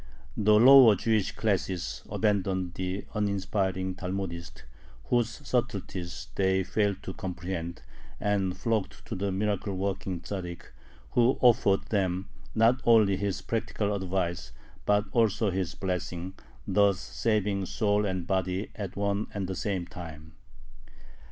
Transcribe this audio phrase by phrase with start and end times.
[0.35, 4.63] The lower Jewish classes abandoned the uninspiring Talmudist,
[5.03, 7.83] whose subtleties they failed to comprehend,
[8.19, 10.63] and flocked to the miracle working Tzaddik,
[11.11, 14.51] who offered them, not only his practical advice,
[14.87, 16.33] but also his blessing,
[16.67, 20.33] thus saving soul and body at one and the same time.